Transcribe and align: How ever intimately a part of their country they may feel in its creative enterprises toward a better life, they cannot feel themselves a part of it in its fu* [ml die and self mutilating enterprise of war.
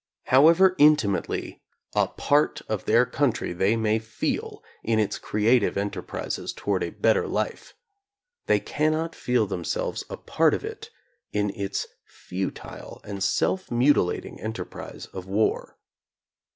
How 0.23 0.47
ever 0.47 0.73
intimately 0.79 1.61
a 1.93 2.07
part 2.07 2.63
of 2.67 2.85
their 2.85 3.05
country 3.05 3.53
they 3.53 3.75
may 3.75 3.99
feel 3.99 4.63
in 4.83 4.97
its 4.97 5.19
creative 5.19 5.77
enterprises 5.77 6.53
toward 6.53 6.81
a 6.83 6.89
better 6.89 7.27
life, 7.27 7.75
they 8.47 8.59
cannot 8.59 9.13
feel 9.13 9.45
themselves 9.45 10.03
a 10.09 10.17
part 10.17 10.55
of 10.55 10.65
it 10.65 10.89
in 11.33 11.51
its 11.51 11.85
fu* 12.03 12.49
[ml 12.49 12.53
die 12.55 12.97
and 13.03 13.23
self 13.23 13.69
mutilating 13.69 14.41
enterprise 14.41 15.05
of 15.13 15.27
war. 15.27 15.77